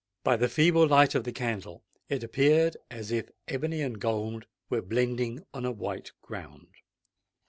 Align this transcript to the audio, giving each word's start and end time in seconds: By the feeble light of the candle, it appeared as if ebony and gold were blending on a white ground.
By 0.23 0.35
the 0.35 0.49
feeble 0.49 0.87
light 0.87 1.13
of 1.13 1.25
the 1.25 1.31
candle, 1.31 1.83
it 2.09 2.23
appeared 2.23 2.75
as 2.89 3.11
if 3.11 3.29
ebony 3.47 3.81
and 3.81 4.01
gold 4.01 4.47
were 4.67 4.81
blending 4.81 5.45
on 5.53 5.63
a 5.63 5.71
white 5.71 6.11
ground. 6.23 6.73